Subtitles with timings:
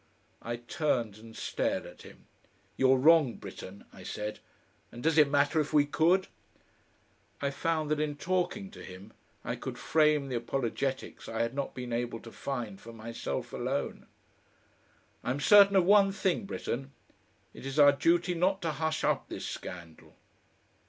[0.41, 2.25] I turned and stared at him.
[2.75, 4.39] "You're wrong, Britten," I said.
[4.91, 6.25] "And does it matter if we could?"
[7.39, 9.13] I found that in talking to him
[9.45, 14.07] I could frame the apologetics I had not been able to find for myself alone.
[15.23, 16.93] "I am certain of one thing, Britten.
[17.53, 20.15] It is our duty not to hush up this scandal."